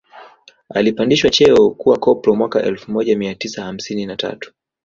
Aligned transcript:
Alipandishwa 0.75 1.29
cheo 1.29 1.69
kuwa 1.69 1.99
koplo 1.99 2.35
mwaka 2.35 2.63
elfu 2.63 2.91
moja 2.91 3.17
mia 3.17 3.35
tisa 3.35 3.63
hamsini 3.63 4.05
na 4.05 4.15
tatu 4.15 4.53